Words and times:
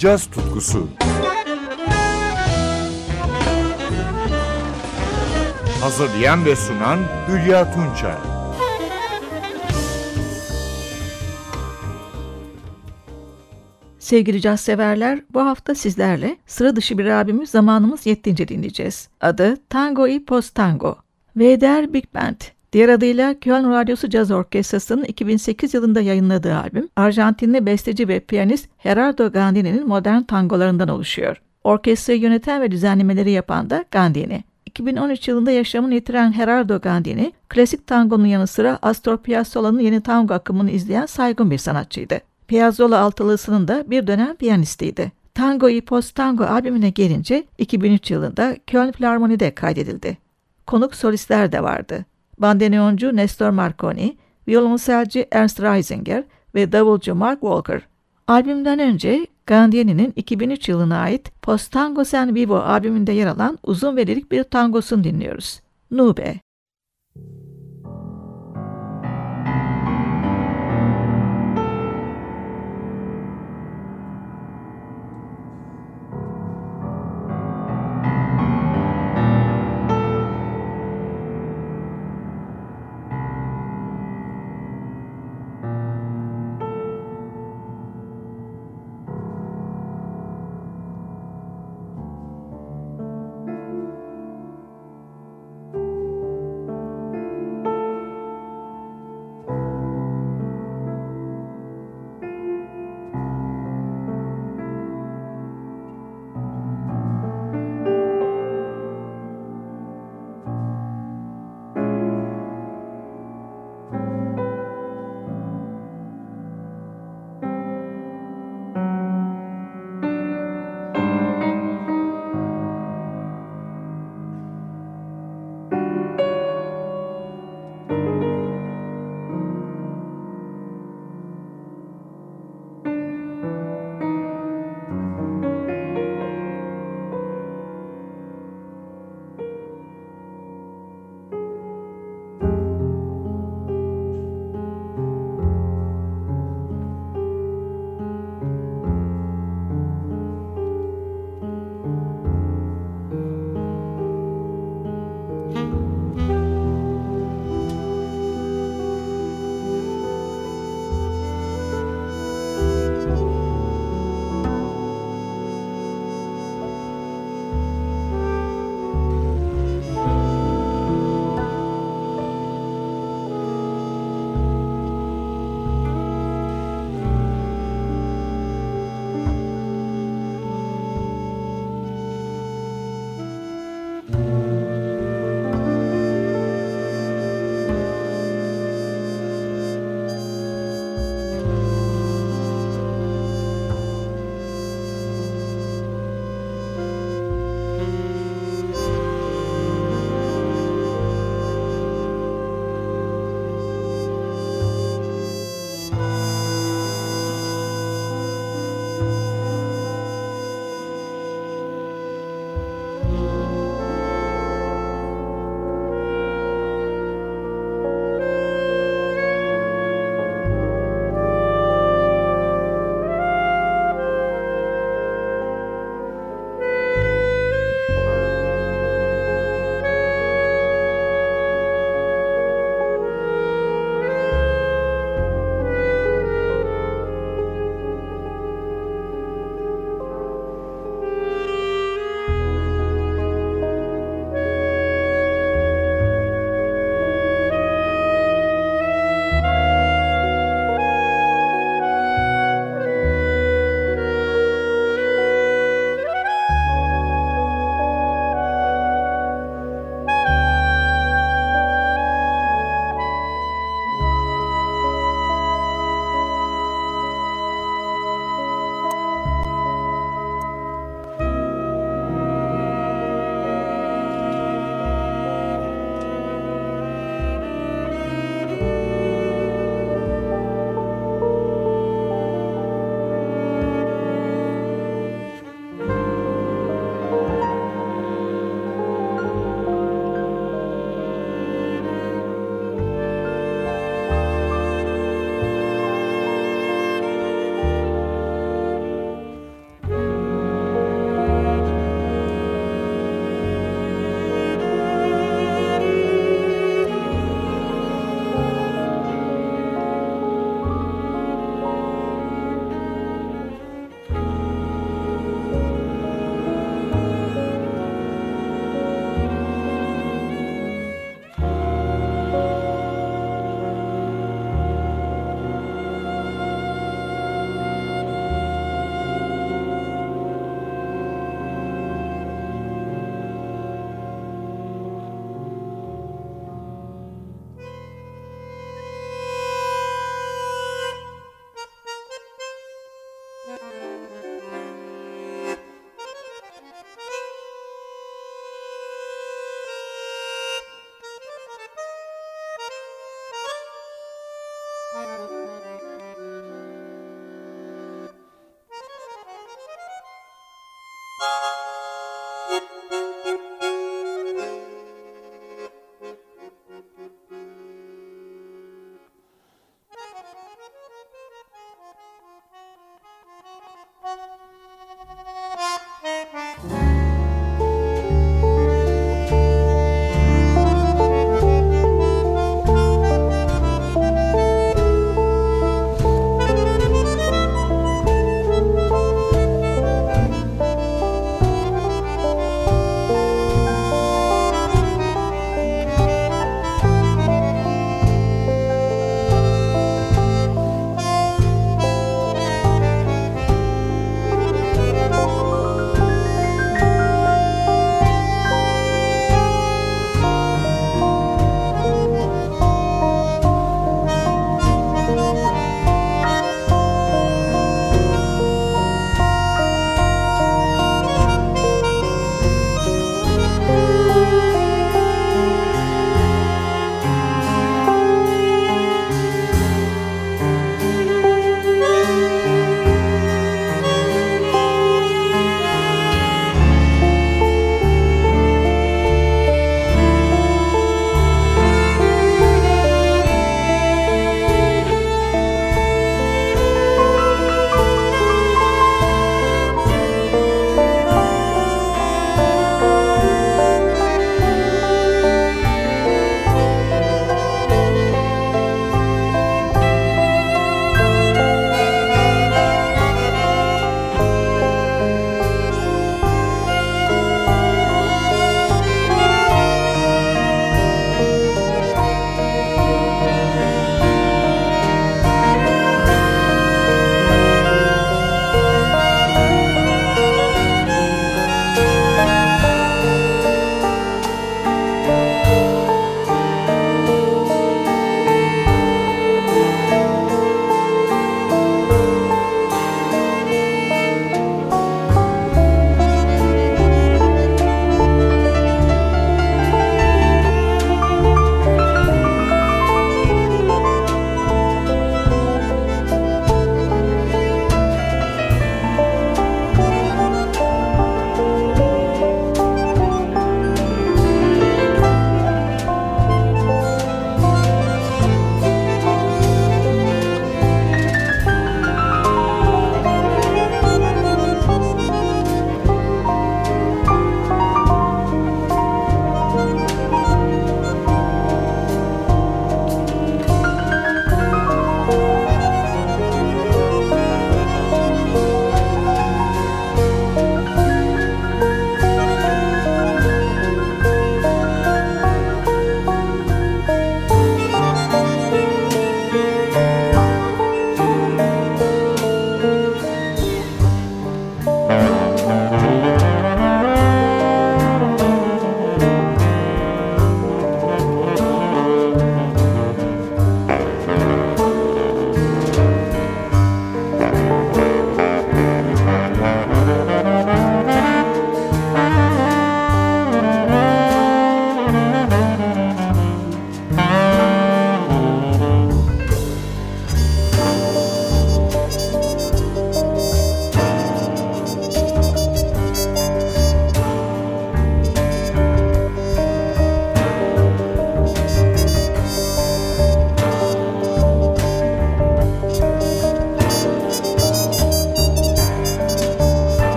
caz 0.00 0.26
tutkusu. 0.26 0.88
Hazırlayan 5.80 6.44
ve 6.44 6.56
sunan 6.56 6.98
Hülya 7.28 7.74
Tunçay. 7.74 8.14
Sevgili 13.98 14.40
caz 14.40 14.60
severler, 14.60 15.20
bu 15.34 15.40
hafta 15.40 15.74
sizlerle 15.74 16.36
sıra 16.46 16.76
dışı 16.76 16.98
bir 16.98 17.06
abimiz 17.06 17.50
zamanımız 17.50 18.06
yettiğince 18.06 18.48
dinleyeceğiz. 18.48 19.08
Adı 19.20 19.56
Tango 19.68 20.06
y 20.06 20.24
Post 20.24 20.54
Tango. 20.54 20.96
VDR 21.36 21.92
Big 21.92 22.04
Band. 22.14 22.59
Diğer 22.72 22.88
adıyla 22.88 23.34
Köln 23.40 23.70
Radyosu 23.70 24.10
Caz 24.10 24.30
Orkestrası'nın 24.30 25.04
2008 25.04 25.74
yılında 25.74 26.00
yayınladığı 26.00 26.56
albüm, 26.56 26.88
Arjantinli 26.96 27.66
besteci 27.66 28.08
ve 28.08 28.20
piyanist 28.20 28.68
Gerardo 28.84 29.32
Gandini'nin 29.32 29.88
modern 29.88 30.22
tangolarından 30.22 30.88
oluşuyor. 30.88 31.42
Orkestrayı 31.64 32.20
yöneten 32.20 32.62
ve 32.62 32.70
düzenlemeleri 32.70 33.30
yapan 33.30 33.70
da 33.70 33.84
Gandini. 33.90 34.44
2013 34.66 35.28
yılında 35.28 35.50
yaşamını 35.50 35.94
yitiren 35.94 36.32
Gerardo 36.32 36.80
Gandini, 36.80 37.32
klasik 37.48 37.86
tangonun 37.86 38.26
yanı 38.26 38.46
sıra 38.46 38.78
Astor 38.82 39.18
Piazzolla'nın 39.18 39.80
yeni 39.80 40.00
tango 40.00 40.34
akımını 40.34 40.70
izleyen 40.70 41.06
saygın 41.06 41.50
bir 41.50 41.58
sanatçıydı. 41.58 42.20
Piazzolla 42.48 42.98
altılısının 42.98 43.68
da 43.68 43.84
bir 43.90 44.06
dönem 44.06 44.36
piyanistiydi. 44.36 45.12
Tango 45.34 45.68
y 45.68 45.80
Post 45.80 46.14
Tango 46.14 46.44
albümüne 46.44 46.90
gelince 46.90 47.44
2003 47.58 48.10
yılında 48.10 48.56
Köln 48.66 48.92
Filarmoni'de 48.92 49.54
kaydedildi. 49.54 50.18
Konuk 50.66 50.94
solistler 50.94 51.52
de 51.52 51.62
vardı. 51.62 52.04
Bandoneoncu 52.40 53.16
Nestor 53.16 53.50
Marconi, 53.50 54.16
violonselci 54.48 55.28
Ernst 55.30 55.60
Reisinger 55.60 56.24
ve 56.54 56.72
davulcu 56.72 57.14
Mark 57.14 57.40
Walker. 57.40 57.82
Albümden 58.26 58.78
önce 58.78 59.26
Gandini'nin 59.46 60.12
2003 60.16 60.68
yılına 60.68 60.98
ait 60.98 61.42
Post 61.42 61.72
Tango 61.72 62.04
Sen 62.04 62.34
Vivo 62.34 62.56
albümünde 62.56 63.12
yer 63.12 63.26
alan 63.26 63.58
uzun 63.62 63.96
ve 63.96 64.06
lirik 64.06 64.32
bir 64.32 64.44
tangosunu 64.44 65.04
dinliyoruz. 65.04 65.60
Nube. 65.90 66.40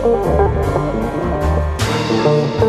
Thank 0.00 0.14
you. 2.62 2.67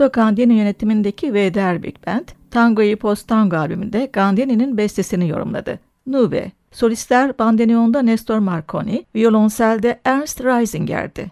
Gerardo 0.00 0.12
Gandini 0.12 0.54
yönetimindeki 0.54 1.34
VDR 1.34 1.82
Big 1.82 2.06
Band, 2.06 2.28
Tango'yu 2.50 2.96
Post 2.96 3.28
Tango 3.28 3.56
albümünde 3.56 4.10
Gandini'nin 4.12 4.76
bestesini 4.76 5.28
yorumladı. 5.28 5.78
Nube, 6.06 6.52
solistler 6.72 7.38
bandoneonda 7.38 8.02
Nestor 8.02 8.38
Marconi, 8.38 9.04
violonselde 9.14 10.00
Ernst 10.04 10.44
Reisinger'di. 10.44 11.30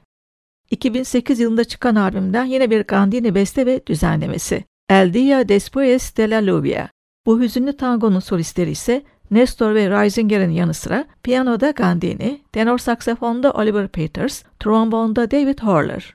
2008 0.70 1.40
yılında 1.40 1.64
çıkan 1.64 1.94
albümden 1.94 2.44
yine 2.44 2.70
bir 2.70 2.84
Gandini 2.84 3.34
beste 3.34 3.66
ve 3.66 3.86
düzenlemesi. 3.86 4.64
El 4.90 5.14
Dia 5.14 5.40
Después 5.40 6.16
de 6.16 6.30
la 6.30 6.46
Lluvia. 6.46 6.88
Bu 7.26 7.40
hüzünlü 7.40 7.76
tangonun 7.76 8.20
solistleri 8.20 8.70
ise 8.70 9.02
Nestor 9.30 9.74
ve 9.74 9.90
Reisinger'in 9.90 10.50
yanı 10.50 10.74
sıra 10.74 11.04
piyanoda 11.22 11.70
Gandini, 11.70 12.40
tenor 12.52 12.78
saksafonda 12.78 13.52
Oliver 13.52 13.88
Peters, 13.88 14.42
trombonda 14.60 15.30
David 15.30 15.58
Horler. 15.58 16.14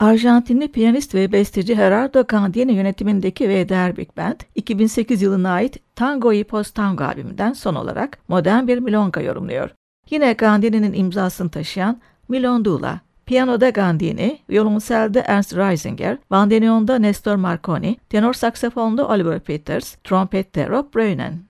Arjantinli 0.00 0.68
piyanist 0.68 1.14
ve 1.14 1.32
besteci 1.32 1.76
Gerardo 1.76 2.24
Gandini 2.28 2.72
yönetimindeki 2.72 3.48
VDR 3.48 3.96
Big 3.96 4.16
Band, 4.16 4.40
2008 4.54 5.22
yılına 5.22 5.50
ait 5.50 5.78
Tango 5.94 6.32
y 6.32 6.44
Post 6.44 6.74
Tango 6.74 7.04
albümünden 7.04 7.52
son 7.52 7.74
olarak 7.74 8.18
modern 8.28 8.66
bir 8.66 8.78
milonga 8.78 9.20
yorumluyor. 9.20 9.70
Yine 10.10 10.32
Gandini'nin 10.32 10.92
imzasını 10.92 11.50
taşıyan 11.50 12.00
Milondula, 12.28 13.00
Piyanoda 13.26 13.70
Gandini, 13.70 14.38
violonselde 14.50 15.20
Ernst 15.20 15.56
Reisinger, 15.56 16.18
bandoneonda 16.30 16.98
Nestor 16.98 17.36
Marconi, 17.36 17.96
tenor 18.08 18.32
saksafonda 18.32 19.08
Oliver 19.08 19.40
Peters, 19.40 19.96
trompette 20.04 20.68
Rob 20.68 20.94
Breunen. 20.94 21.46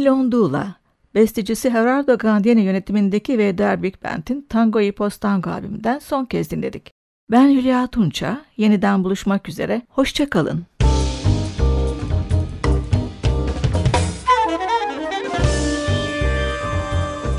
Milondula, 0.00 0.74
bestecisi 1.14 1.72
Gerardo 1.72 2.18
Gandiani 2.18 2.60
yönetimindeki 2.60 3.38
VDR 3.38 3.82
Big 3.82 3.94
Band'in 4.04 4.46
Tango 4.48 4.80
y 4.80 4.92
Postango 4.92 5.50
albümünden 5.50 5.98
son 5.98 6.24
kez 6.24 6.50
dinledik. 6.50 6.90
Ben 7.30 7.48
Hülya 7.48 7.86
Tunça, 7.86 8.40
yeniden 8.56 9.04
buluşmak 9.04 9.48
üzere, 9.48 9.82
hoşçakalın. 9.88 10.66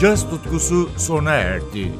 Caz 0.02 0.30
tutkusu 0.30 0.90
sona 0.98 1.32
erdi. 1.32 1.92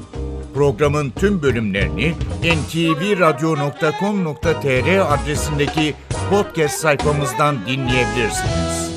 Programın 0.54 1.10
tüm 1.10 1.42
bölümlerini 1.42 2.14
ntvradio.com.tr 2.44 5.14
adresindeki 5.14 5.94
podcast 6.30 6.80
sayfamızdan 6.80 7.56
dinleyebilirsiniz. 7.68 8.91